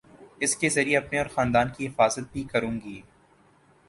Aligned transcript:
اس 0.39 0.55
کے 0.55 0.69
ذریعے 0.69 0.95
اپنے 0.97 1.17
اور 1.17 1.27
خاندان 1.27 1.69
کی 1.77 1.87
حفاظت 1.87 2.31
بھی 2.33 2.43
کروں 2.43 2.73
گی 2.85 2.99